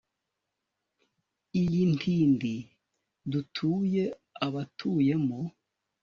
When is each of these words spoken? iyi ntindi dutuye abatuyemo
iyi 1.61 1.81
ntindi 1.95 2.53
dutuye 3.31 4.03
abatuyemo 4.45 5.39